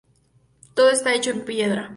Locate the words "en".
1.29-1.45